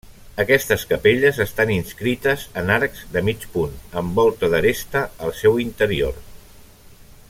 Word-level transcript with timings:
Aquestes 0.43 0.85
capelles 0.93 1.39
estan 1.45 1.73
inscrites 1.75 2.45
en 2.61 2.73
arcs 2.77 3.05
de 3.17 3.23
mig 3.29 3.47
punt 3.57 3.77
amb 4.01 4.17
volta 4.23 4.53
d'aresta 4.55 5.05
al 5.27 5.39
seu 5.43 5.63
interior. 5.69 6.21